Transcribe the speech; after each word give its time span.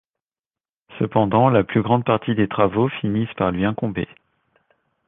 Cependant, 0.97 1.49
la 1.51 1.63
plus 1.63 1.83
grande 1.83 2.03
partie 2.03 2.33
des 2.33 2.47
travaux 2.47 2.89
finissent 2.89 3.35
par 3.37 3.51
lui 3.51 3.65
incomber. 3.65 4.07